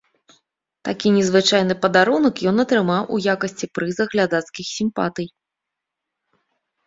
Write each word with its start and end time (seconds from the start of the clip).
Такі 0.87 1.07
незвычайны 1.17 1.75
падарунак 1.83 2.35
ён 2.51 2.63
атрымаў 2.63 3.03
у 3.17 3.19
якасці 3.33 3.65
прыза 3.79 4.03
глядацкіх 4.13 4.65
сімпатый. 4.77 5.27